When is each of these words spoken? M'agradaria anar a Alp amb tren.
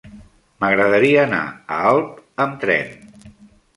M'agradaria 0.63 1.21
anar 1.25 1.41
a 1.45 1.77
Alp 1.93 2.43
amb 2.47 2.57
tren. 2.65 3.29